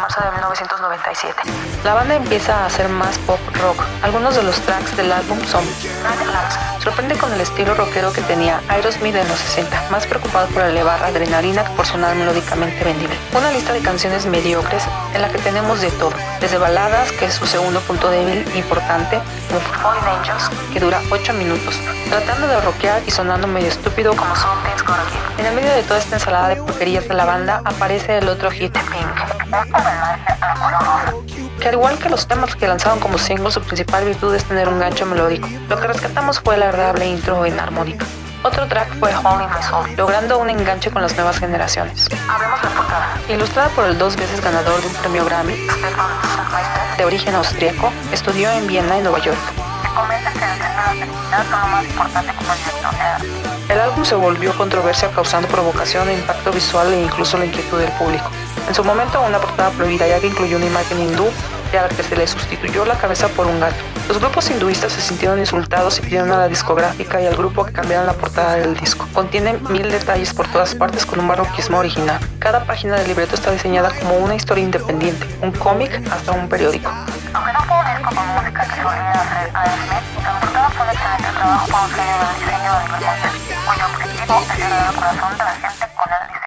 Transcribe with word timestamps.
marzo 0.00 0.20
de 0.20 0.30
1997. 0.32 1.42
La 1.84 1.94
banda 1.94 2.14
empieza 2.14 2.62
a 2.62 2.66
hacer 2.66 2.88
más 2.88 3.18
pop 3.18 3.40
rock. 3.60 3.82
Algunos 4.02 4.34
de 4.34 4.42
los 4.42 4.56
tracks 4.60 4.96
del 4.96 5.12
álbum 5.12 5.38
son 5.44 5.64
Sorprende 6.84 7.16
con 7.16 7.32
el 7.32 7.40
estilo 7.40 7.74
rockero 7.74 8.12
que 8.12 8.20
tenía 8.22 8.60
Aerosmith 8.68 9.14
en 9.14 9.26
los 9.26 9.38
60, 9.38 9.88
más 9.90 10.06
preocupado 10.06 10.48
por 10.48 10.62
elevar 10.62 11.02
adrenalina 11.02 11.64
que 11.64 11.70
por 11.70 11.86
sonar 11.86 12.14
melódicamente 12.14 12.84
vendible. 12.84 13.16
Una 13.34 13.50
lista 13.52 13.72
de 13.72 13.80
canciones 13.80 14.26
mediocres 14.26 14.84
en 15.14 15.22
la 15.22 15.30
que 15.30 15.38
tenemos 15.38 15.80
de 15.80 15.90
todo, 15.92 16.12
desde 16.40 16.58
baladas, 16.58 17.10
que 17.12 17.24
es 17.24 17.34
su 17.34 17.46
segundo 17.46 17.80
punto 17.80 18.10
débil 18.10 18.46
importante, 18.54 19.18
como 19.48 19.60
Fallen 19.60 20.18
Angels, 20.18 20.50
que 20.74 20.80
dura 20.80 21.00
8 21.10 21.32
minutos, 21.32 21.80
tratando 22.10 22.46
de 22.48 22.60
rockear 22.60 23.02
y 23.06 23.10
sonando 23.10 23.46
medio 23.46 23.68
estúpido 23.68 24.14
como 24.14 24.34
En 25.38 25.46
el 25.46 25.54
medio 25.54 25.72
de 25.72 25.82
toda 25.82 25.98
esta 25.98 26.16
ensalada 26.16 26.48
de 26.48 26.56
porquerías 26.56 27.08
de 27.08 27.14
la 27.14 27.24
banda 27.24 27.62
aparece 27.64 28.18
el 28.18 28.28
otro 28.28 28.50
hit, 28.50 28.72
Pink, 28.72 29.60
que 31.60 31.68
al 31.68 31.74
igual 31.74 31.98
que 31.98 32.08
los 32.10 32.26
temas 32.26 32.54
que 32.56 32.68
lanzaron 32.68 33.00
como 33.00 33.18
single, 33.18 33.50
su 33.50 33.60
principal 33.60 34.04
virtud 34.04 34.34
es 34.34 34.44
tener 34.44 34.68
un 34.68 34.78
gancho 34.78 35.06
melódico. 35.06 35.48
Lo 35.68 35.80
que 35.80 35.86
rescatamos 35.86 36.40
fue 36.40 36.56
el 36.56 36.62
agradable 36.62 37.06
intro 37.06 37.44
en 37.46 37.58
armónica. 37.58 38.04
Otro 38.42 38.68
track 38.68 38.98
fue 38.98 39.10
Holy 39.14 39.46
My 39.46 39.62
Soul, 39.62 39.96
logrando 39.96 40.38
un 40.38 40.50
enganche 40.50 40.90
con 40.90 41.00
las 41.00 41.14
nuevas 41.16 41.38
generaciones. 41.38 42.08
Abrimos 42.28 42.62
la 42.62 42.70
portada. 42.70 43.08
Ilustrada 43.26 43.70
por 43.70 43.86
el 43.86 43.96
dos 43.96 44.16
veces 44.16 44.42
ganador 44.42 44.78
de 44.82 44.86
un 44.86 44.94
premio 44.94 45.24
Grammy, 45.24 45.56
de 46.98 47.04
origen 47.06 47.34
austríaco, 47.34 47.90
estudió 48.12 48.50
en 48.50 48.66
Viena 48.66 48.98
y 48.98 49.00
Nueva 49.02 49.18
York. 49.20 49.38
El 53.84 53.90
álbum 53.90 54.04
se 54.06 54.14
volvió 54.14 54.56
controversia 54.56 55.10
causando 55.10 55.46
provocación, 55.46 56.08
e 56.08 56.14
impacto 56.14 56.50
visual 56.50 56.90
e 56.94 57.02
incluso 57.02 57.36
la 57.36 57.44
inquietud 57.44 57.78
del 57.78 57.92
público. 57.92 58.30
En 58.66 58.74
su 58.74 58.82
momento, 58.82 59.20
una 59.20 59.38
portada 59.38 59.68
prohibida 59.72 60.08
ya 60.08 60.20
que 60.20 60.28
incluyó 60.28 60.56
una 60.56 60.64
imagen 60.64 61.02
hindú 61.02 61.28
y 61.70 61.76
a 61.76 61.82
la 61.82 61.88
que 61.90 62.02
se 62.02 62.16
le 62.16 62.26
sustituyó 62.26 62.86
la 62.86 62.96
cabeza 62.96 63.28
por 63.28 63.46
un 63.46 63.60
gato. 63.60 63.76
Los 64.08 64.18
grupos 64.20 64.50
hinduistas 64.50 64.90
se 64.90 65.02
sintieron 65.02 65.38
insultados 65.38 65.98
y 65.98 66.00
pidieron 66.00 66.32
a 66.32 66.38
la 66.38 66.48
discográfica 66.48 67.20
y 67.20 67.26
al 67.26 67.36
grupo 67.36 67.62
que 67.66 67.72
cambiaran 67.72 68.06
la 68.06 68.14
portada 68.14 68.54
del 68.54 68.74
disco. 68.74 69.06
Contiene 69.12 69.58
mil 69.68 69.90
detalles 69.90 70.32
por 70.32 70.48
todas 70.48 70.74
partes 70.74 71.04
con 71.04 71.20
un 71.20 71.28
barroquismo 71.28 71.76
original. 71.76 72.18
Cada 72.38 72.64
página 72.64 72.96
del 72.96 73.08
libreto 73.08 73.34
está 73.34 73.50
diseñada 73.50 73.90
como 74.00 74.16
una 74.16 74.34
historia 74.34 74.64
independiente, 74.64 75.26
un 75.42 75.52
cómic 75.52 76.00
hasta 76.10 76.32
un 76.32 76.48
periódico 76.48 76.90
esto 84.24 84.40
la 85.44 85.54
gente 85.60 85.86
con 85.94 86.43